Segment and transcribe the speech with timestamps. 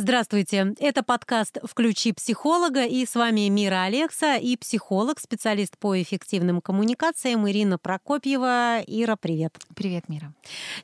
[0.00, 6.60] Здравствуйте, это подкаст «Включи психолога» и с вами Мира Алекса и психолог, специалист по эффективным
[6.60, 8.78] коммуникациям Ирина Прокопьева.
[8.86, 9.58] Ира, привет.
[9.74, 10.32] Привет, Мира.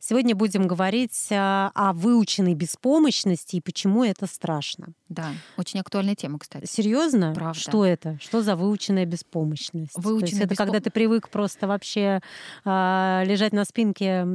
[0.00, 4.94] Сегодня будем говорить а, о выученной беспомощности и почему это страшно.
[5.08, 6.66] Да, очень актуальная тема, кстати.
[6.66, 7.34] Серьезно?
[7.36, 7.60] Правда.
[7.60, 8.18] Что это?
[8.20, 9.92] Что за выученная беспомощность?
[9.94, 10.66] Выученная То есть это беспом...
[10.66, 12.20] когда ты привык просто вообще
[12.64, 14.26] э, лежать на спинке,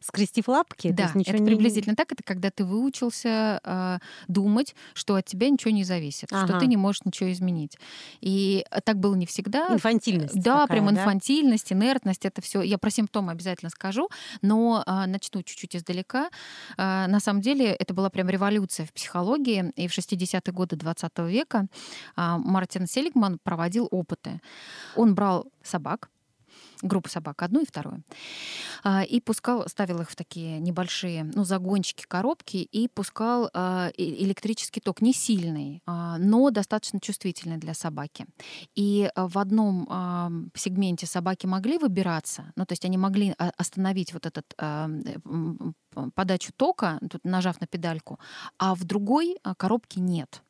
[0.00, 0.90] скрестив лапки?
[0.90, 1.46] Да, это не...
[1.46, 2.10] приблизительно так.
[2.10, 3.98] Это когда ты выучился э,
[4.28, 6.46] думать, что от тебя ничего не зависит, ага.
[6.46, 7.78] что ты не можешь ничего изменить.
[8.20, 9.68] И так было не всегда.
[9.70, 10.34] Инфантильность.
[10.34, 11.00] Да, такая, прям да?
[11.00, 12.62] инфантильность, инертность, это все.
[12.62, 14.08] Я про симптомы обязательно скажу,
[14.42, 16.30] но э, начну чуть-чуть издалека.
[16.76, 21.18] Э, на самом деле это была прям революция в психологии, и в 60-е годы 20
[21.18, 21.66] века
[22.16, 24.40] Мартин Селигман проводил опыты.
[24.96, 26.10] Он брал собак,
[26.82, 28.02] группу собак, одну и вторую.
[29.08, 33.50] И пускал, ставил их в такие небольшие, ну, загончики, коробки, и пускал
[33.96, 38.26] электрический ток, не сильный, но достаточно чувствительный для собаки.
[38.74, 44.54] И в одном сегменте собаки могли выбираться, ну, то есть они могли остановить вот этот
[46.14, 48.18] подачу тока, тут нажав на педальку,
[48.58, 50.42] а в другой коробке нет.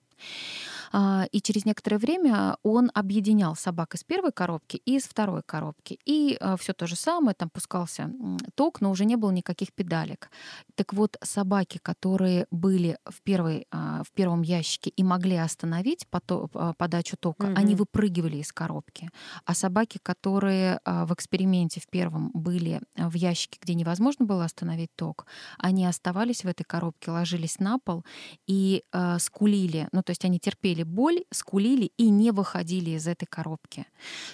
[0.92, 5.98] А, и через некоторое время он объединял собак из первой коробки и из второй коробки.
[6.05, 8.10] И а, все то же самое, там пускался
[8.55, 10.30] ток, но уже не было никаких педалек.
[10.75, 17.16] Так вот, собаки, которые были в, первой, а, в первом ящике и могли остановить подачу
[17.19, 17.55] тока, угу.
[17.56, 19.10] они выпрыгивали из коробки.
[19.44, 25.27] А собаки, которые в эксперименте в первом были в ящике, где невозможно было остановить ток,
[25.58, 28.05] они оставались в этой коробке, ложились на пол
[28.47, 28.84] и
[29.19, 29.88] скулили.
[29.92, 33.84] Ну, то есть они терпели боль, скулили и не выходили из этой коробки.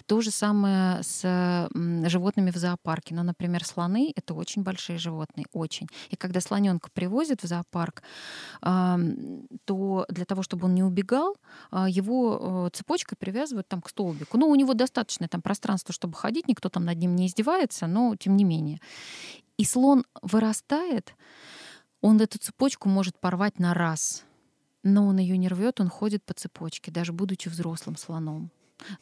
[0.06, 1.68] То же самое с
[2.06, 3.12] животными в зоопарке.
[3.12, 5.88] Ну, например, слоны— это очень большие животные, очень.
[6.10, 8.04] И когда слоненка привозят в зоопарк,
[8.60, 11.34] то для того, чтобы он не убегал,
[11.72, 14.38] а, его э, цепочкой привязывают там к столбику.
[14.38, 18.14] Ну, у него достаточное там пространство, чтобы ходить, никто там над ним не издевается, но
[18.14, 18.78] тем не менее.
[19.56, 21.16] И слон вырастает,
[22.00, 24.22] он эту цепочку может порвать на раз—
[24.84, 28.50] но он ее не рвет, он ходит по цепочке, даже будучи взрослым слоном.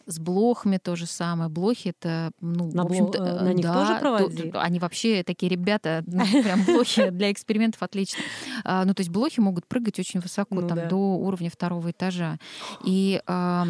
[0.06, 1.50] С блохами то же самое.
[1.50, 4.50] Блохи это, ну, на, в общем-то, на них да, тоже проводили?
[4.50, 8.22] То, они вообще такие ребята, ну, прям блохи для экспериментов отлично.
[8.64, 10.88] А, ну, то есть блохи могут прыгать очень высоко, ну, там, да.
[10.88, 12.38] до уровня второго этажа.
[12.84, 13.66] И а,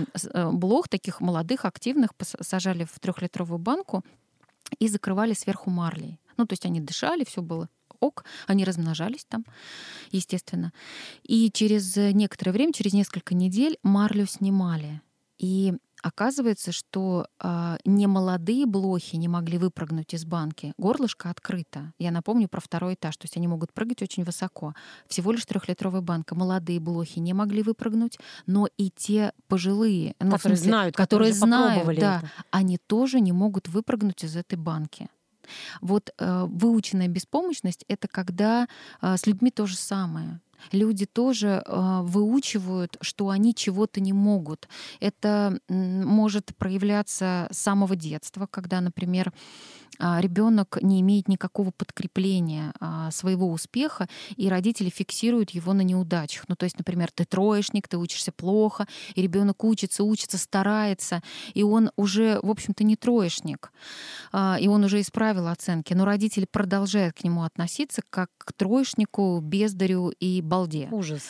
[0.53, 4.05] блох таких молодых, активных сажали в трехлитровую банку
[4.79, 6.19] и закрывали сверху марлей.
[6.37, 7.69] Ну, то есть они дышали, все было
[8.03, 9.45] ок, они размножались там,
[10.11, 10.73] естественно.
[11.23, 15.01] И через некоторое время, через несколько недель марлю снимали.
[15.39, 20.75] И оказывается, что э, не молодые блохи не могли выпрыгнуть из банки.
[20.77, 21.93] Горлышко открыто.
[21.99, 24.75] Я напомню про второй этаж, то есть они могут прыгать очень высоко.
[25.07, 26.35] Всего лишь трехлитровая банка.
[26.35, 31.49] Молодые блохи не могли выпрыгнуть, но и те пожилые, ну, которые смысле, знают, которые, которые
[31.49, 32.31] знают, да, это.
[32.51, 35.09] они тоже не могут выпрыгнуть из этой банки.
[35.81, 38.69] Вот э, выученная беспомощность— это когда
[39.01, 40.41] э, с людьми то же самое.
[40.71, 44.69] Люди тоже э, выучивают, что они чего-то не могут.
[45.01, 49.33] Это может проявляться с самого детства, когда, например,
[49.99, 56.45] а, ребенок не имеет никакого подкрепления а, своего успеха, и родители фиксируют его на неудачах.
[56.49, 61.23] Ну, то есть, например, ты троечник, ты учишься плохо, и ребенок учится, учится, старается,
[61.55, 63.73] и он уже, в общем-то, не троечник,
[64.33, 69.41] а, и он уже исправил оценки, но родители продолжают к нему относиться как к троечнику,
[69.41, 70.89] бездарю и балде.
[70.91, 71.23] Ужас.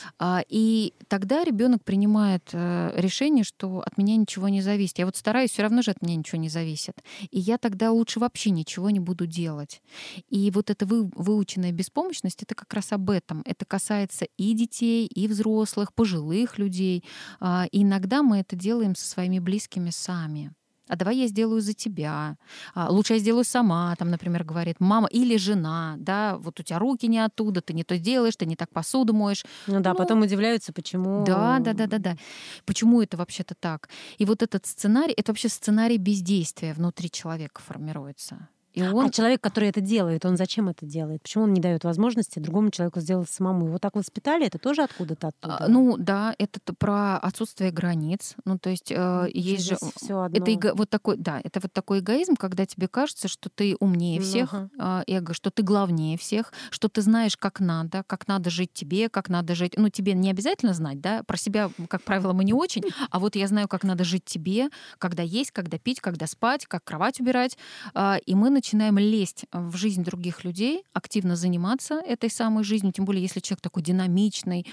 [0.49, 4.99] И тогда ребенок принимает э, решение, что от меня ничего не зависит.
[4.99, 7.03] Я вот стараюсь, все равно же от меня ничего не зависит.
[7.31, 9.81] И я тогда лучше вообще ничего не буду делать.
[10.29, 13.43] И вот эта вы, выученная беспомощность, это как раз об этом.
[13.45, 17.05] Это касается и детей, и взрослых, пожилых людей.
[17.39, 20.53] А, и иногда мы это делаем со своими близкими сами
[20.89, 22.37] а давай я сделаю за тебя,
[22.75, 26.79] а, лучше я сделаю сама, там, например, говорит мама или жена, да, вот у тебя
[26.79, 29.45] руки не оттуда, ты не то делаешь, ты не так посуду моешь.
[29.67, 31.25] Ну да, ну, потом удивляются, почему...
[31.25, 32.17] Да, да, да, да, да.
[32.65, 33.89] Почему это вообще-то так?
[34.19, 38.49] И вот этот сценарий, это вообще сценарий бездействия внутри человека формируется.
[38.73, 39.07] И он...
[39.07, 41.23] А человек, который это делает, он зачем это делает?
[41.23, 43.67] Почему он не дает возможности другому человеку сделать самому?
[43.67, 45.57] Его так воспитали, это тоже откуда-то оттуда?
[45.61, 48.35] А, ну да, это про отсутствие границ.
[48.45, 50.73] Ну то есть э, есть же все это эго...
[50.75, 55.05] вот такой, да, это вот такой эгоизм, когда тебе кажется, что ты умнее всех, uh-huh.
[55.07, 59.29] эго, что ты главнее всех, что ты знаешь, как надо, как надо жить тебе, как
[59.29, 59.75] надо жить.
[59.77, 63.37] Ну тебе не обязательно знать, да, про себя, как правило, мы не очень, а вот
[63.37, 64.69] я знаю, как надо жить тебе,
[64.99, 67.59] когда есть, когда пить, когда спать, как кровать убирать,
[67.95, 73.05] а, и мы начинаем лезть в жизнь других людей, активно заниматься этой самой жизнью, тем
[73.05, 74.67] более если человек такой динамичный,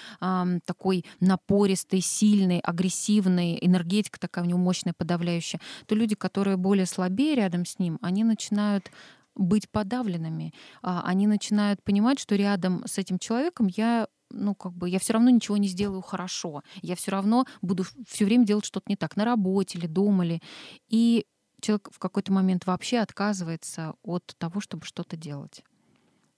[0.66, 7.34] такой напористый, сильный, агрессивный, энергетика такая у него мощная, подавляющая, то люди, которые более слабее
[7.34, 8.92] рядом с ним, они начинают
[9.36, 10.54] быть подавленными.
[10.84, 15.14] А, они начинают понимать, что рядом с этим человеком я ну, как бы я все
[15.14, 16.62] равно ничего не сделаю хорошо.
[16.84, 20.40] Я все равно буду все время делать что-то не так на работе или дома ли.
[20.88, 21.26] И
[21.62, 25.64] человек в какой-то момент вообще отказывается от того, чтобы что-то делать.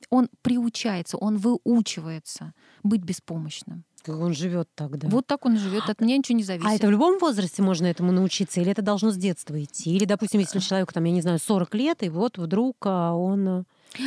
[0.09, 2.53] Он приучается, он выучивается
[2.83, 3.85] быть беспомощным.
[4.03, 5.07] Как он живет тогда.
[5.09, 6.67] Вот так он живет, от меня ничего не зависит.
[6.67, 9.95] А это в любом возрасте можно этому научиться, или это должно с детства идти?
[9.95, 13.65] Или, допустим, если человеку, там, я не знаю, 40 лет, и вот вдруг а, он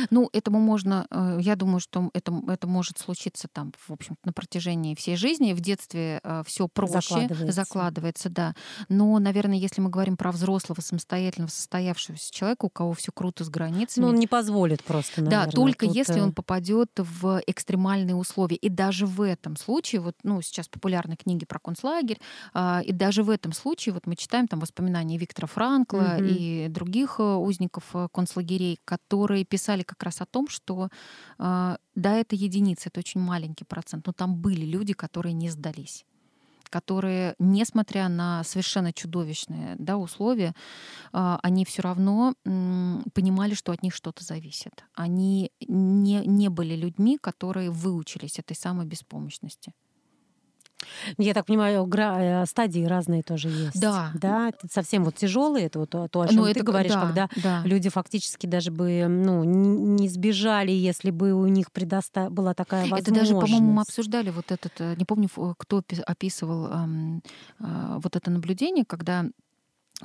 [0.09, 4.33] ну, этому можно, э, я думаю, что это, это может случиться там, в общем на
[4.33, 5.53] протяжении всей жизни.
[5.53, 7.51] В детстве э, все проще закладывается.
[7.51, 8.55] закладывается, да.
[8.89, 13.49] Но, наверное, если мы говорим про взрослого, самостоятельного, состоявшегося человека, у кого все круто с
[13.49, 14.05] границами.
[14.05, 15.45] Ну, он не позволит просто, наверное.
[15.45, 15.95] Да, только тут...
[15.95, 18.57] если он попадет в экстремальные условия.
[18.57, 22.19] И даже в этом случае, вот, ну, сейчас популярны книги про концлагерь,
[22.53, 26.25] а, и даже в этом случае, вот мы читаем там воспоминания Виктора Франкла угу.
[26.25, 30.89] и других э, узников концлагерей, которые писали писали как раз о том, что
[31.39, 36.05] э, да, это единицы, это очень маленький процент, но там были люди, которые не сдались
[36.71, 40.53] которые, несмотря на совершенно чудовищные да, условия,
[41.13, 42.33] э, они все равно
[43.13, 44.83] понимали, что от них что-то зависит.
[44.93, 49.71] Они не, не были людьми, которые выучились этой самой беспомощности.
[51.17, 52.43] Я так понимаю, гра...
[52.43, 53.79] Э, стадии разные тоже есть.
[53.79, 54.11] Да.
[54.15, 57.29] Да, совсем вот тяжелые, это вот то, о чем ну, ты это, говоришь, да, когда
[57.35, 57.61] да.
[57.65, 62.29] люди фактически даже бы ну, не сбежали, если бы у них предоста...
[62.29, 63.07] была такая возможность.
[63.07, 67.21] Это даже, по-моему, мы обсуждали вот этот, э, не помню, кто описывал эм,
[67.59, 69.25] э, вот это наблюдение, когда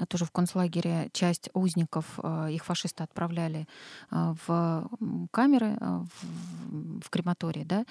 [0.09, 3.67] тоже в концлагере часть узников, их фашисты отправляли
[4.11, 4.88] в
[5.32, 7.85] камеры, в, в крематории, да,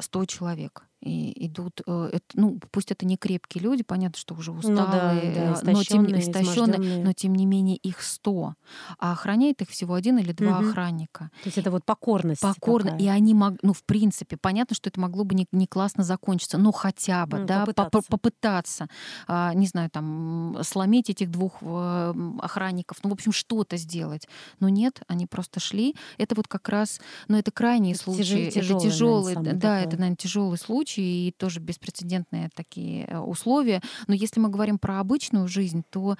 [0.00, 4.50] 100 человек и идут, э, это, ну, пусть это не крепкие люди, понятно, что уже
[4.50, 8.54] усталые, ну, да, да, но тем истощенные, но тем не менее их сто,
[8.98, 10.68] а охраняет их всего один или два угу.
[10.68, 11.30] охранника.
[11.42, 12.40] То есть это вот покорность.
[12.40, 13.06] Покорно, такая.
[13.06, 16.58] и они мог, ну в принципе, понятно, что это могло бы не, не классно закончиться,
[16.58, 18.88] но хотя бы, ну, да, попытаться, попытаться
[19.28, 24.28] а, не знаю, там сломить этих двух э, охранников, ну в общем что-то сделать,
[24.58, 25.94] но нет, они просто шли.
[26.16, 29.80] Это вот как раз, ну это крайние это случаи, тяжелый, это тяжелый, да, такой.
[29.80, 33.82] это наверное тяжелый случай случаи и тоже беспрецедентные такие э, условия.
[34.06, 36.16] Но если мы говорим про обычную жизнь, то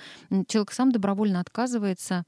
[0.46, 2.24] человек сам добровольно отказывается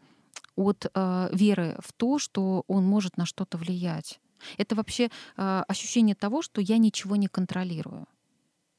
[0.57, 4.21] от э, веры в то, что он может на что-то влиять.
[4.59, 8.07] Это вообще э, ощущение того, что я ничего не контролирую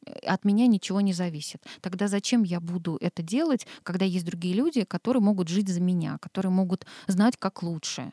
[0.06, 1.64] э, от меня ничего не зависит.
[1.82, 6.18] Тогда зачем я буду это делать, когда есть другие люди, которые могут жить за меня,
[6.20, 8.12] которые могут знать, как лучше?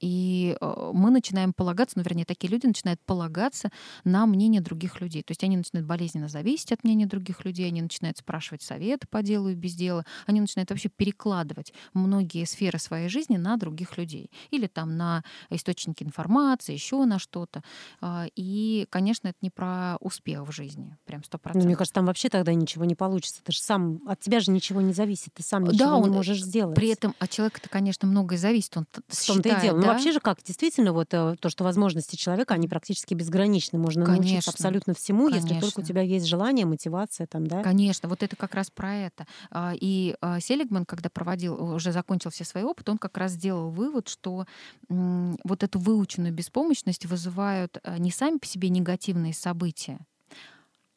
[0.00, 3.70] И э, мы начинаем полагаться, ну, вернее, такие люди начинают полагаться
[4.04, 5.22] на мнение других людей.
[5.22, 9.22] То есть они начинают болезненно зависеть от мнения других людей, они начинают спрашивать советы по
[9.22, 14.30] делу и без дела, они начинают вообще перекладывать многие сферы своей жизни на других людей.
[14.50, 17.62] Или там на источники информации, еще на что-то.
[18.00, 21.64] А, и, конечно, это не про успех в жизни, прям сто процентов.
[21.64, 23.42] Ну, мне кажется, там вообще тогда ничего не получится.
[23.42, 26.10] Ты же сам, от тебя же ничего не зависит, ты сам ничего да, он, не
[26.10, 26.76] можешь сделать.
[26.76, 28.76] При этом от человека-то, конечно, многое зависит.
[28.76, 29.78] Он считает, и дело.
[29.78, 29.94] Ну, да?
[29.94, 33.78] вообще же как, действительно, вот э, то, что возможности человека, они практически безграничны.
[33.78, 34.24] Можно Конечно.
[34.24, 35.48] научиться абсолютно всему, Конечно.
[35.48, 37.62] если только у тебя есть желание, мотивация там, да?
[37.62, 39.26] Конечно, вот это как раз про это.
[39.50, 43.70] А, и а, Селигман, когда проводил, уже закончил все свои опыты, он как раз сделал
[43.70, 44.46] вывод, что
[44.88, 49.98] вот эту выученную беспомощность вызывают не сами по себе негативные события,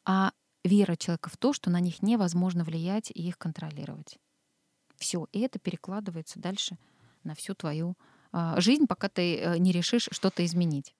[0.04, 0.32] а
[0.64, 4.18] вера человека в то, что на них невозможно влиять и их контролировать.
[4.96, 6.78] Все, и это перекладывается дальше
[7.24, 7.96] на всю твою
[8.56, 10.94] жизнь, пока ты э, не решишь что-то изменить.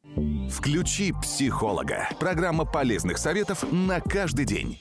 [0.50, 2.08] Включи психолога.
[2.18, 4.78] Программа полезных советов на каждый день.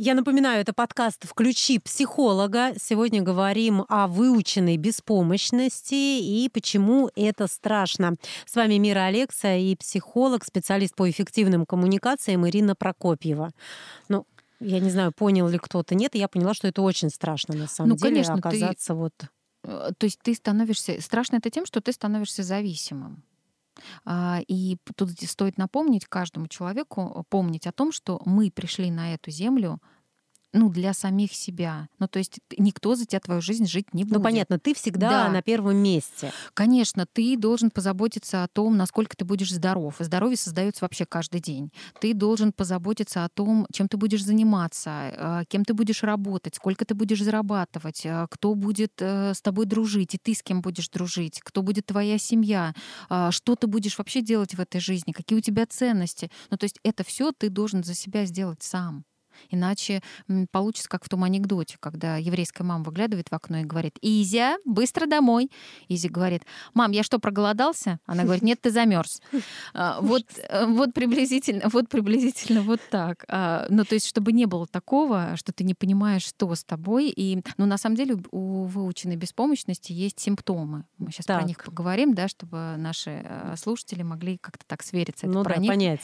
[0.00, 2.72] Я напоминаю, это подкаст «Включи психолога».
[2.80, 8.14] Сегодня говорим о выученной беспомощности и почему это страшно.
[8.46, 13.50] С вами Мира Алекса и психолог, специалист по эффективным коммуникациям Ирина Прокопьева.
[14.08, 14.24] Ну,
[14.60, 17.66] я не знаю, понял ли кто-то, нет, и я поняла, что это очень страшно на
[17.66, 18.94] самом ну, деле конечно, оказаться ты...
[18.94, 19.12] вот
[19.62, 21.00] то есть ты становишься...
[21.00, 23.22] Страшно это тем, что ты становишься зависимым.
[24.04, 29.30] А, и тут стоит напомнить каждому человеку, помнить о том, что мы пришли на эту
[29.30, 29.80] землю
[30.52, 31.88] ну, для самих себя.
[31.98, 34.18] Ну, то есть никто за тебя твою жизнь жить не ну, будет.
[34.18, 35.28] Ну, понятно, ты всегда да.
[35.28, 36.32] на первом месте.
[36.54, 39.96] Конечно, ты должен позаботиться о том, насколько ты будешь здоров.
[39.98, 41.70] Здоровье создается вообще каждый день.
[42.00, 46.84] Ты должен позаботиться о том, чем ты будешь заниматься, а, кем ты будешь работать, сколько
[46.84, 50.88] ты будешь зарабатывать, а, кто будет э, с тобой дружить, и ты с кем будешь
[50.88, 52.74] дружить, кто будет твоя семья,
[53.08, 56.30] а, что ты будешь вообще делать в этой жизни, какие у тебя ценности.
[56.50, 59.04] Ну, то есть это все ты должен за себя сделать сам.
[59.50, 60.02] Иначе
[60.50, 65.06] получится, как в том анекдоте, когда еврейская мама выглядывает в окно и говорит, «Изя, быстро
[65.06, 65.50] домой!»
[65.88, 66.42] Изи говорит,
[66.74, 69.20] «Мам, я что, проголодался?» Она говорит, «Нет, ты замерз.
[69.74, 73.24] А, вот, э, вот приблизительно, вот приблизительно вот так.
[73.28, 77.12] А, ну, то есть, чтобы не было такого, что ты не понимаешь, что с тобой.
[77.14, 80.84] И, ну, на самом деле, у выученной беспомощности есть симптомы.
[80.98, 81.38] Мы сейчас так.
[81.38, 85.26] про них поговорим, да, чтобы наши э, слушатели могли как-то так свериться.
[85.26, 86.00] Это ну про да, них, понять.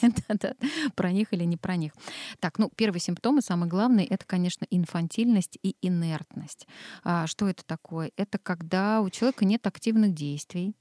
[0.95, 1.91] про них или не про них.
[2.39, 6.67] Так, ну, первый симптом симптомы, самый главный, это, конечно, инфантильность и инертность.
[7.03, 8.11] А что это такое?
[8.17, 10.75] Это когда у человека нет активных действий.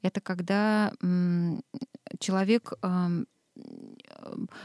[0.00, 0.92] Это когда
[2.18, 2.72] человек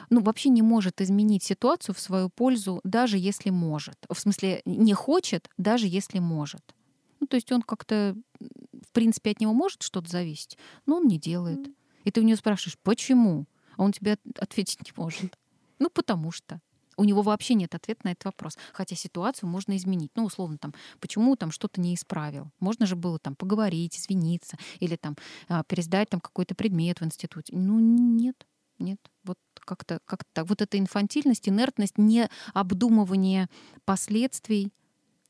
[0.09, 3.97] ну, вообще не может изменить ситуацию в свою пользу, даже если может.
[4.09, 6.75] В смысле, не хочет, даже если может.
[7.19, 11.19] Ну, то есть он как-то, в принципе, от него может что-то зависеть, но он не
[11.19, 11.67] делает.
[12.05, 13.47] И ты у него спрашиваешь, почему?
[13.75, 15.37] А он тебе ответить не может.
[15.79, 16.61] Ну, потому что
[16.97, 18.57] у него вообще нет ответа на этот вопрос.
[18.73, 20.11] Хотя ситуацию можно изменить.
[20.15, 22.51] Ну, условно, там, почему там что-то не исправил.
[22.59, 25.15] Можно же было там поговорить, извиниться или там
[25.47, 27.55] а, пересдать там какой-то предмет в институте.
[27.55, 28.45] Ну, нет,
[28.79, 28.99] нет.
[29.23, 30.47] Вот как-то как так.
[30.47, 33.47] Вот эта инфантильность, инертность, не обдумывание
[33.85, 34.71] последствий,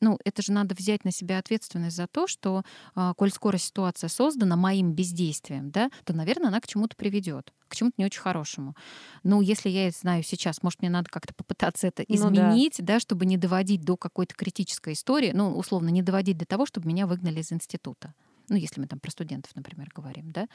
[0.01, 2.63] ну, это же надо взять на себя ответственность за то, что,
[2.95, 7.75] э, коль скоро ситуация создана моим бездействием, да, то, наверное, она к чему-то приведет, к
[7.75, 8.75] чему-то не очень хорошему.
[9.23, 12.93] Ну, если я это знаю сейчас, может, мне надо как-то попытаться это изменить, ну, да.
[12.93, 16.87] да, чтобы не доводить до какой-то критической истории, ну, условно, не доводить до того, чтобы
[16.87, 18.13] меня выгнали из института
[18.49, 20.47] ну, если мы там про студентов, например, говорим, да,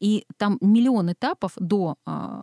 [0.00, 2.42] и там миллион этапов до э,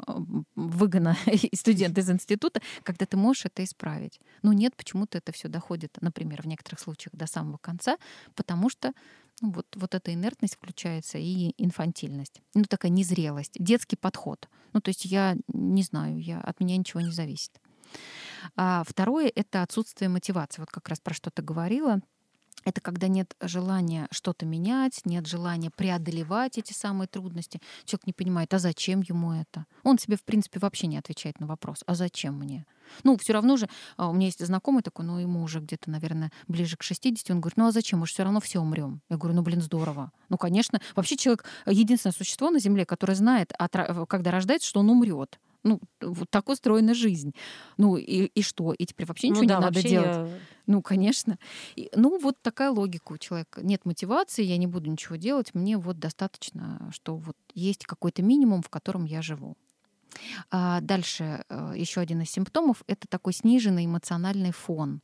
[0.55, 1.15] выгона
[1.53, 4.19] студента из института, когда ты можешь это исправить.
[4.41, 7.97] Но нет, почему-то это все доходит, например, в некоторых случаях до самого конца,
[8.35, 8.93] потому что
[9.41, 12.41] ну, вот, вот эта инертность включается и инфантильность.
[12.53, 14.49] Ну, такая незрелость, детский подход.
[14.73, 17.51] Ну, то есть я не знаю, я, от меня ничего не зависит.
[18.55, 20.61] А второе— это отсутствие мотивации.
[20.61, 22.01] Вот как раз про что ты говорила
[22.65, 27.61] это когда нет желания что-то менять, нет желания преодолевать эти самые трудности.
[27.85, 29.65] Человек не понимает, а зачем ему это?
[29.83, 32.65] Он себе, в принципе, вообще не отвечает на вопрос, а зачем мне?
[33.03, 36.31] Ну, все равно же, а, у меня есть знакомый такой, ну, ему уже где-то, наверное,
[36.47, 39.01] ближе к 60, он говорит, ну, а зачем, мы же все равно все умрем.
[39.09, 40.11] Я говорю, ну, блин, здорово.
[40.29, 43.53] Ну, конечно, вообще человек единственное существо на Земле, которое знает,
[44.07, 45.39] когда рождается, что он умрет.
[45.63, 47.33] Ну, вот так устроена жизнь.
[47.77, 48.73] Ну и, и что?
[48.73, 50.15] И теперь вообще ничего ну, да, не надо делать.
[50.15, 50.29] Я...
[50.67, 51.37] Ну, конечно.
[51.75, 53.61] И, ну, вот такая логика у человека.
[53.61, 58.61] Нет мотивации, я не буду ничего делать, мне вот достаточно, что вот есть какой-то минимум,
[58.61, 59.57] в котором я живу.
[60.51, 65.01] А дальше э, еще один из симптомов это такой сниженный эмоциональный фон.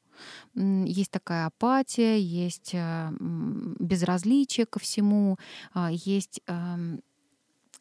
[0.55, 5.37] Есть такая апатия, есть э, безразличие ко всему,
[5.73, 7.01] а, есть эм,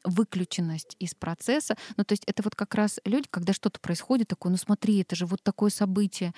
[0.04, 1.76] выключенность из процесса.
[1.96, 5.16] Ну, то есть это вот как раз люди, когда что-то происходит, такое, ну смотри, это
[5.16, 6.32] же вот такое событие.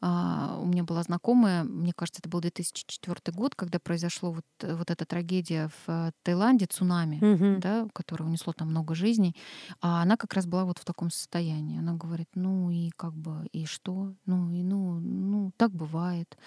[0.00, 4.90] А, у меня была знакомая, мне кажется, это был 2004 год, когда произошло вот, вот
[4.90, 7.60] эта трагедия в Таиланде, цунами, угу.
[7.60, 9.36] да, которое унесло там много жизней.
[9.80, 11.78] А она как раз была вот в таком состоянии.
[11.78, 14.14] Она говорит, ну и как бы, и что?
[14.26, 16.38] Ну и ну, ну так бывает.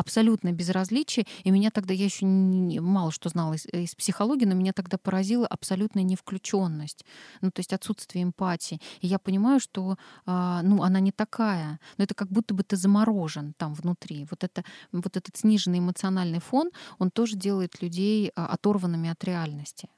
[0.00, 1.26] Абсолютное безразличие.
[1.44, 4.96] И меня тогда, я еще не, мало что знала из, из психологии, но меня тогда
[4.96, 7.04] поразило абсолютное невключенность,
[7.42, 8.80] ну, то есть отсутствие эмпатии.
[9.02, 12.76] И я понимаю, что а, ну, она не такая, но это как будто бы ты
[12.76, 14.26] заморожен там внутри.
[14.30, 19.90] Вот, это, вот этот сниженный эмоциональный фон, он тоже делает людей а, оторванными от реальности.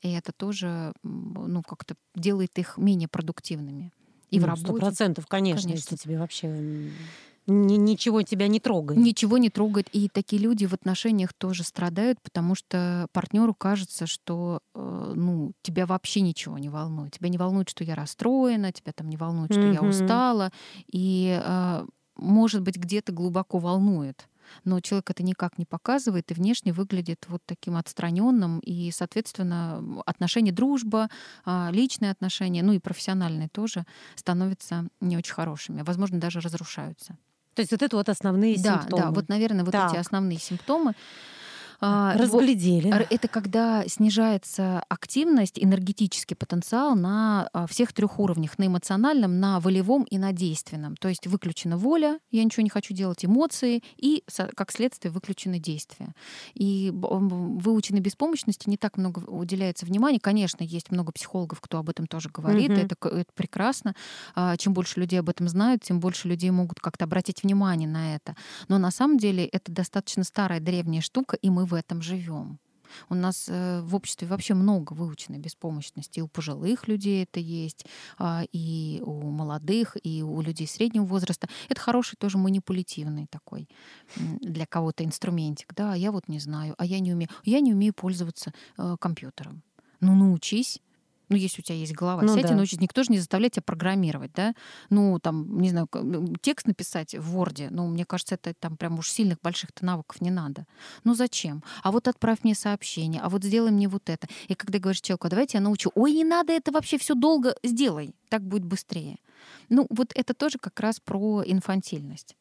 [0.00, 3.92] И это тоже ну, как-то делает их менее продуктивными.
[4.30, 4.66] И ну, в работе.
[4.68, 6.90] Сто процентов, конечно, конечно, если тебе вообще
[7.46, 9.00] ничего тебя не трогает.
[9.00, 9.88] Ничего не трогает.
[9.92, 15.86] И такие люди в отношениях тоже страдают, потому что партнеру кажется, что э, ну, тебя
[15.86, 17.12] вообще ничего не волнует.
[17.12, 19.74] Тебя не волнует, что я расстроена, тебя там не волнует, что mm-hmm.
[19.74, 20.52] я устала.
[20.90, 21.86] И, э,
[22.16, 24.26] может быть, где-то глубоко волнует
[24.64, 30.52] но человек это никак не показывает и внешне выглядит вот таким отстраненным, и, соответственно, отношения
[30.52, 31.08] дружба,
[31.44, 33.84] а, личные отношения, ну и профессиональные тоже
[34.14, 37.16] становятся не очень хорошими, возможно, даже разрушаются.
[37.54, 39.02] То есть вот это вот основные да, симптомы.
[39.02, 39.92] Да, вот, наверное, вот так.
[39.92, 40.94] эти основные симптомы.
[41.86, 42.90] А, Разглядели.
[43.10, 50.04] Это когда снижается активность, энергетический потенциал на а, всех трех уровнях, на эмоциональном, на волевом
[50.04, 50.96] и на действенном.
[50.96, 54.24] То есть выключена воля, я ничего не хочу делать, эмоции, и,
[54.56, 56.14] как следствие, выключены действия.
[56.54, 60.20] И выученной беспомощности не так много уделяется внимания.
[60.20, 62.80] Конечно, есть много психологов, кто об этом тоже говорит, угу.
[62.80, 63.94] это, это прекрасно.
[64.34, 68.14] А, чем больше людей об этом знают, тем больше людей могут как-то обратить внимание на
[68.14, 68.36] это.
[68.68, 72.58] Но на самом деле это достаточно старая древняя штука, и мы в этом живем.
[73.08, 76.18] У нас э, в обществе вообще много выученной беспомощности.
[76.18, 77.86] И у пожилых людей это есть,
[78.18, 81.48] э, и у молодых, и у людей среднего возраста.
[81.68, 83.68] Это хороший тоже манипулятивный такой
[84.16, 85.74] для кого-то инструментик.
[85.74, 87.30] Да, я вот не знаю, а я не умею.
[87.44, 89.62] Я не умею пользоваться э, компьютером.
[90.00, 90.80] Ну, научись
[91.28, 92.52] ну, если у тебя есть голова, ну, сядь да.
[92.52, 92.80] и научись.
[92.80, 94.54] Никто же не заставляет тебя программировать, да?
[94.90, 95.88] Ну, там, не знаю,
[96.40, 100.30] текст написать в Word, ну, мне кажется, это там прям уж сильных больших-то навыков не
[100.30, 100.66] надо.
[101.04, 101.62] Ну, зачем?
[101.82, 104.28] А вот отправь мне сообщение, а вот сделай мне вот это.
[104.48, 107.54] И когда говоришь человеку, «А давайте я научу, ой, не надо это вообще все долго,
[107.62, 109.18] сделай, так будет быстрее.
[109.68, 112.36] Ну, вот это тоже как раз про инфантильность.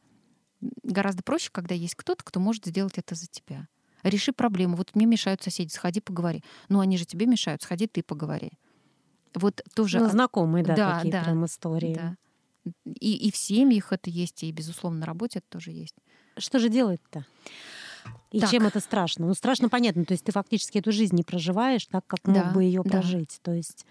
[0.84, 3.68] Гораздо проще, когда есть кто-то, кто может сделать это за тебя.
[4.04, 4.76] Реши проблему.
[4.76, 6.44] Вот мне мешают соседи, сходи поговори.
[6.70, 8.52] Ну, они же тебе мешают, сходи ты поговори.
[9.36, 10.00] Вот тоже...
[10.00, 11.96] Ну, знакомые, да, да такие да, прям истории.
[11.96, 12.16] Да.
[12.86, 15.96] И, и в семьях это есть, и, безусловно, на работе это тоже есть.
[16.38, 17.26] Что же делать-то?
[18.32, 18.50] И так.
[18.50, 19.28] чем это страшно?
[19.28, 22.52] Ну, страшно понятно, то есть ты фактически эту жизнь не проживаешь так, как мог да,
[22.52, 23.40] бы ее прожить.
[23.44, 23.52] Да.
[23.52, 23.86] То есть...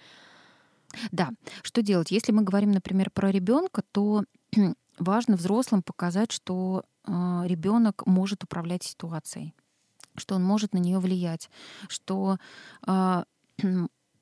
[1.10, 1.30] Да,
[1.62, 2.10] что делать?
[2.10, 4.24] Если мы говорим, например, про ребенка, то
[4.98, 7.10] важно взрослым показать, что э,
[7.44, 9.54] ребенок может управлять ситуацией,
[10.16, 11.48] что он может на нее влиять,
[11.88, 12.38] что
[12.86, 13.24] э,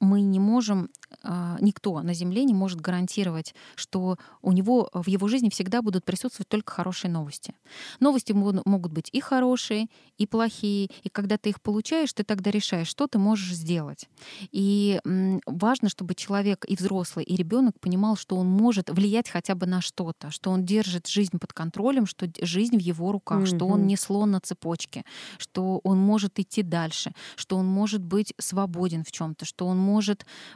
[0.01, 0.89] мы не можем,
[1.23, 6.05] а, никто на Земле не может гарантировать, что у него в его жизни всегда будут
[6.05, 7.55] присутствовать только хорошие новости.
[8.01, 12.89] Новости могут быть и хорошие, и плохие, и когда ты их получаешь, ты тогда решаешь,
[12.89, 14.09] что ты можешь сделать.
[14.53, 15.01] И
[15.47, 19.81] важно, чтобы человек и взрослый, и ребенок понимал, что он может влиять хотя бы на
[19.83, 23.57] что-то, что он держит жизнь под контролем, что жизнь в его руках, mm-hmm.
[23.57, 25.05] что он не слон на цепочке,
[25.39, 29.90] что он может идти дальше, что он может быть свободен в чем-то, что он может,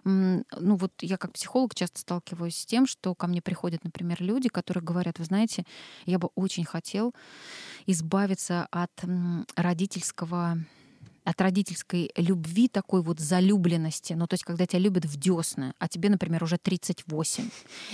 [0.04, 4.48] ну вот я как психолог часто сталкиваюсь с тем, что ко мне приходят, например, люди,
[4.48, 5.64] которые говорят, вы знаете,
[6.06, 7.14] я бы очень хотел
[7.86, 8.92] избавиться от
[9.56, 10.58] родительского
[11.24, 15.88] от родительской любви, такой вот залюбленности, ну, то есть, когда тебя любят в десны, а
[15.88, 17.48] тебе, например, уже 38,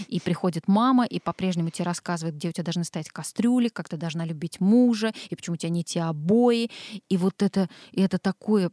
[0.09, 3.97] и приходит мама, и по-прежнему тебе рассказывает, где у тебя должны стоять кастрюли, как ты
[3.97, 6.71] должна любить мужа, и почему у тебя не те обои,
[7.09, 8.71] и вот это, и это такое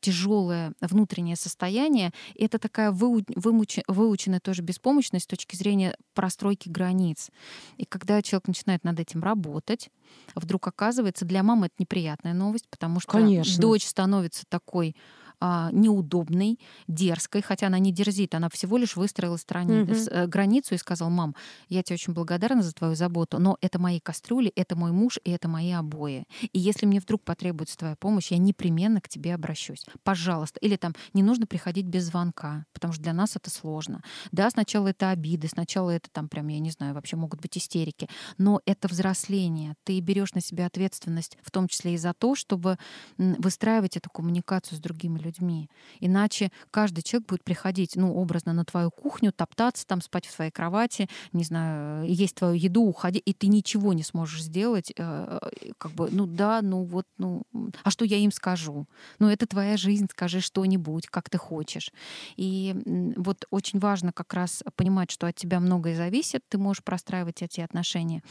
[0.00, 6.68] тяжелое внутреннее состояние, и это такая выу, вымуч, выученная тоже беспомощность с точки зрения простройки
[6.68, 7.30] границ.
[7.76, 9.90] И когда человек начинает над этим работать,
[10.34, 13.60] вдруг оказывается, для мамы это неприятная новость, потому что Конечно.
[13.60, 14.96] дочь становится такой
[15.40, 19.80] а, неудобной, дерзкой, хотя она не дерзит, она всего лишь выстроила страни...
[19.80, 20.26] mm-hmm.
[20.26, 21.34] границу и сказала, мам,
[21.68, 25.30] я тебе очень благодарна за твою заботу, но это мои кастрюли, это мой муж и
[25.30, 26.26] это мои обои.
[26.52, 29.86] И если мне вдруг потребуется твоя помощь, я непременно к тебе обращусь.
[30.02, 30.60] Пожалуйста.
[30.60, 34.02] Или там не нужно приходить без звонка, потому что для нас это сложно.
[34.32, 38.08] Да, сначала это обиды, сначала это там прям, я не знаю, вообще могут быть истерики,
[38.36, 39.74] но это взросление.
[39.84, 42.76] Ты берешь на себя ответственность, в том числе и за то, чтобы
[43.16, 45.70] выстраивать эту коммуникацию с другими людьми людьми.
[46.00, 50.50] Иначе каждый человек будет приходить, ну, образно, на твою кухню, топтаться там, спать в твоей
[50.50, 54.92] кровати, не знаю, есть твою еду, уходить, и ты ничего не сможешь сделать.
[54.96, 55.38] Э,
[55.78, 57.42] как бы, ну да, ну вот, ну,
[57.84, 58.86] а что я им скажу?
[59.18, 61.92] Ну, это твоя жизнь, скажи что-нибудь, как ты хочешь.
[62.36, 62.74] И
[63.16, 67.60] вот очень важно как раз понимать, что от тебя многое зависит, ты можешь простраивать эти
[67.60, 68.22] отношения.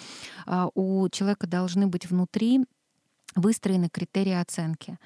[0.46, 2.66] А у человека должны быть внутри
[3.36, 4.98] выстроены критерии оценки.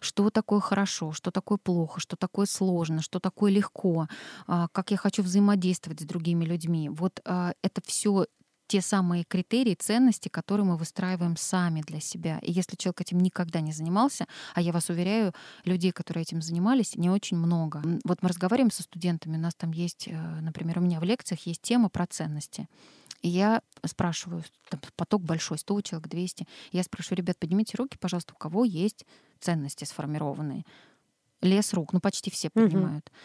[0.00, 4.08] Что такое хорошо, что такое плохо, что такое сложно, что такое легко,
[4.46, 6.88] а, как я хочу взаимодействовать с другими людьми.
[6.88, 8.26] Вот а, это все
[8.66, 12.38] те самые критерии, ценности, которые мы выстраиваем сами для себя.
[12.40, 15.34] И если человек этим никогда не занимался, а я вас уверяю,
[15.64, 17.82] людей, которые этим занимались, не очень много.
[18.04, 21.46] Вот мы разговариваем со студентами, у нас там есть, э, например, у меня в лекциях
[21.46, 22.68] есть тема про ценности.
[23.24, 26.46] И я спрашиваю, там поток большой, 100 человек, 200.
[26.72, 29.06] Я спрашиваю, ребят, поднимите руки, пожалуйста, у кого есть
[29.40, 30.64] ценности сформированные?
[31.40, 33.08] Лес рук, ну почти все поднимают.
[33.08, 33.16] Угу.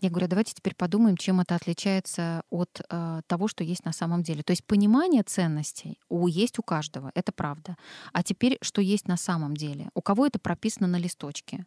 [0.00, 4.22] Я говорю, давайте теперь подумаем, чем это отличается от э, того, что есть на самом
[4.22, 4.42] деле.
[4.42, 7.76] То есть понимание ценностей у, есть у каждого, это правда.
[8.14, 9.90] А теперь, что есть на самом деле?
[9.92, 11.66] У кого это прописано на листочке?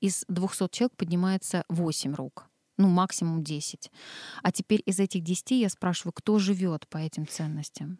[0.00, 3.90] Из 200 человек поднимается 8 рук ну, максимум 10.
[4.42, 7.98] А теперь из этих 10 я спрашиваю, кто живет по этим ценностям?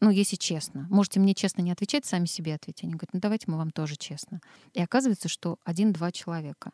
[0.00, 0.86] Ну, если честно.
[0.90, 2.84] Можете мне честно не отвечать, сами себе ответить.
[2.84, 4.40] Они говорят, ну давайте мы вам тоже честно.
[4.72, 6.72] И оказывается, что один-два человека.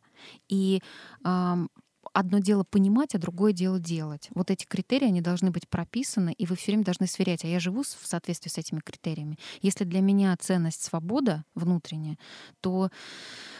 [0.49, 0.83] И
[1.25, 1.69] эм,
[2.12, 4.29] одно дело понимать, а другое дело делать.
[4.35, 7.44] Вот эти критерии, они должны быть прописаны, и вы все время должны сверять.
[7.44, 9.38] А я живу в соответствии с этими критериями.
[9.62, 12.18] Если для меня ценность свобода внутренняя,
[12.61, 12.90] то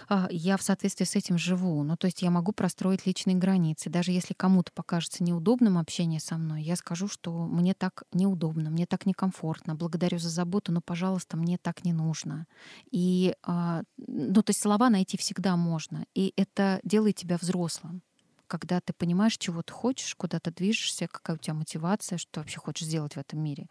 [0.08, 1.82] э, я в соответствии с этим живу.
[1.82, 3.90] Ну, то есть я могу простроить личные границы.
[3.90, 8.87] Даже если кому-то покажется неудобным общение со мной, я скажу, что мне так неудобно, мне
[8.87, 9.74] так некомфортно.
[9.74, 12.46] Благодарю за заботу, но, пожалуйста, мне так не нужно.
[12.90, 16.06] И, э, ну, то есть слова найти всегда можно.
[16.14, 18.02] И это делает тебя взрослым
[18.48, 22.58] когда ты понимаешь, чего ты хочешь, куда ты движешься, какая у тебя мотивация, что вообще
[22.58, 23.68] хочешь сделать в этом мире.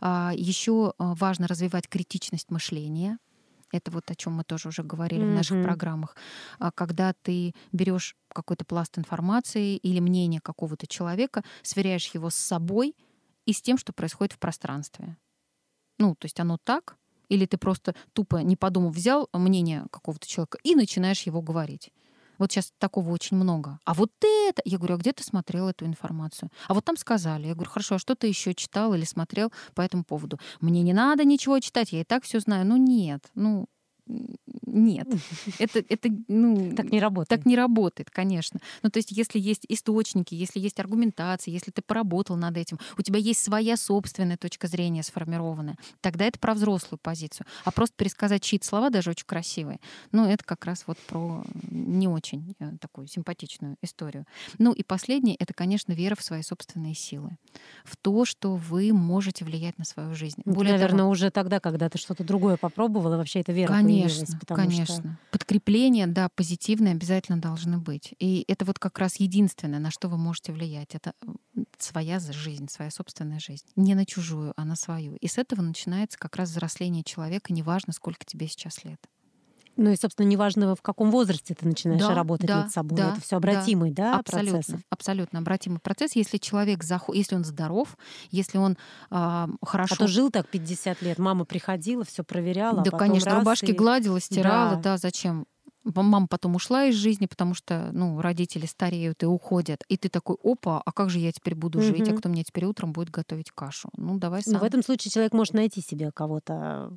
[0.00, 3.18] А, Еще а, важно развивать критичность мышления.
[3.72, 5.32] Это вот о чем мы тоже уже говорили mm-hmm.
[5.32, 6.14] в наших программах.
[6.58, 12.94] А, когда ты берешь какой-то пласт информации или мнение какого-то человека, сверяешь его с собой
[13.46, 15.16] и с тем, что происходит в пространстве.
[15.98, 16.96] Ну, то есть оно так,
[17.28, 21.90] или ты просто тупо, не подумав, взял мнение какого-то человека и начинаешь его говорить.
[22.42, 23.78] Вот сейчас такого очень много.
[23.84, 24.62] А вот это...
[24.64, 26.50] Я говорю, а где ты смотрел эту информацию?
[26.66, 27.46] А вот там сказали.
[27.46, 30.40] Я говорю, хорошо, а что ты еще читал или смотрел по этому поводу?
[30.60, 32.66] Мне не надо ничего читать, я и так все знаю.
[32.66, 33.68] Ну нет, ну
[34.06, 35.06] нет,
[35.58, 37.28] это, это ну, так не работает.
[37.28, 38.60] Так не работает, конечно.
[38.82, 43.02] Ну, то есть, если есть источники, если есть аргументация, если ты поработал над этим, у
[43.02, 47.46] тебя есть своя собственная точка зрения сформированная, тогда это про взрослую позицию.
[47.64, 49.78] А просто пересказать чьи-то слова, даже очень красивые,
[50.10, 54.26] ну, это как раз вот про не очень э, такую симпатичную историю.
[54.58, 57.36] Ну, и последнее— это, конечно, вера в свои собственные силы,
[57.84, 60.40] в то, что вы можете влиять на свою жизнь.
[60.44, 63.91] Ну, Более наверное, того, уже тогда, когда ты что-то другое попробовала, вообще эта вера Конечно,
[64.46, 64.94] конечно.
[64.94, 65.18] Что...
[65.30, 68.14] Подкрепления, да, позитивные обязательно должны быть.
[68.18, 70.94] И это вот как раз единственное, на что вы можете влиять.
[70.94, 71.14] Это
[71.78, 73.66] своя жизнь, своя собственная жизнь.
[73.76, 75.16] Не на чужую, а на свою.
[75.16, 79.00] И с этого начинается как раз взросление человека, неважно, сколько тебе сейчас лет.
[79.76, 82.98] Ну и, собственно, неважно, в каком возрасте ты начинаешь да, работать да, над собой.
[82.98, 84.76] Да, это все обратимый, да, да абсолютно, процесс?
[84.90, 86.14] Абсолютно обратимый процесс.
[86.14, 87.14] Если человек, заход...
[87.14, 87.96] если он здоров,
[88.30, 88.76] если он
[89.10, 89.94] э, хорошо...
[89.94, 92.82] А то жил так 50 лет, мама приходила, все проверяла.
[92.82, 93.72] Да, а конечно, рубашки и...
[93.72, 94.82] гладила, стирала, да.
[94.82, 95.46] да, зачем?
[95.84, 100.36] Мама потом ушла из жизни, потому что, ну, родители стареют и уходят, и ты такой,
[100.42, 101.86] опа, а как же я теперь буду угу.
[101.86, 103.88] жить, а кто мне теперь утром будет готовить кашу?
[103.96, 104.54] Ну, давай сам.
[104.54, 106.96] Но в этом случае человек может найти себе кого-то.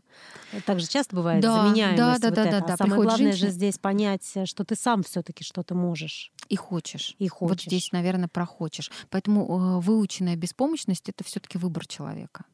[0.66, 1.98] Так же часто бывает да, заменяемость.
[1.98, 2.52] Да, да, вот да, это.
[2.52, 2.74] да, да.
[2.74, 3.50] А самое Приходит главное женщина...
[3.50, 6.32] же здесь понять, что ты сам все-таки что-то можешь.
[6.50, 7.16] И хочешь.
[7.20, 7.50] И хочешь.
[7.50, 8.92] Вот здесь, наверное, прохочешь.
[9.10, 12.46] Поэтому э, выученная беспомощность это все-таки выбор человека.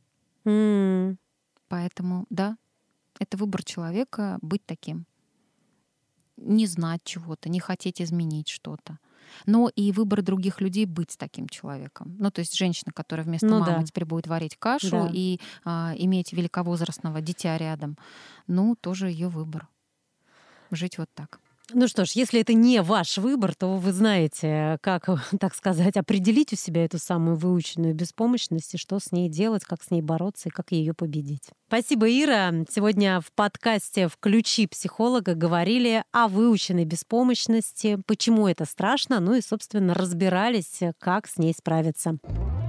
[0.46, 1.18] Mm.
[1.68, 2.58] Поэтому, да,
[3.20, 5.06] это выбор человека быть таким
[6.42, 8.98] не знать чего-то, не хотеть изменить что-то.
[9.46, 12.16] Но и выбор других людей быть таким человеком.
[12.20, 13.84] Ну, то есть женщина, которая вместо ну, мамы да.
[13.84, 15.10] теперь будет варить кашу да.
[15.14, 17.98] и а, иметь великовозрастного дитя рядом,
[18.48, 19.68] ну, тоже ее выбор.
[20.72, 21.41] Жить вот так.
[21.74, 25.08] Ну что ж, если это не ваш выбор, то вы знаете, как,
[25.40, 29.84] так сказать, определить у себя эту самую выученную беспомощность и что с ней делать, как
[29.84, 31.50] с ней бороться и как ее победить.
[31.68, 32.52] Спасибо, Ира.
[32.70, 39.94] Сегодня в подкасте «Включи психолога» говорили о выученной беспомощности, почему это страшно, ну и, собственно,
[39.94, 42.18] разбирались, как с ней справиться.